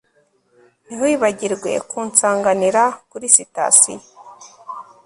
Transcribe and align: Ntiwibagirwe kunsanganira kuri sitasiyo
Ntiwibagirwe 0.85 1.71
kunsanganira 1.89 2.83
kuri 3.09 3.25
sitasiyo 3.35 3.99